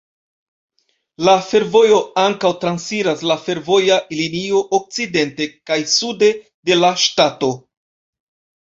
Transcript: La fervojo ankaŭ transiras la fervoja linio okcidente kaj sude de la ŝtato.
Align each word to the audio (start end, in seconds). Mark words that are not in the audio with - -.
La 1.27 1.35
fervojo 1.49 1.99
ankaŭ 2.23 2.51
transiras 2.65 3.23
la 3.33 3.37
fervoja 3.45 4.01
linio 4.23 4.65
okcidente 4.81 5.51
kaj 5.71 5.81
sude 5.99 6.35
de 6.71 6.81
la 6.83 6.95
ŝtato. 7.07 7.57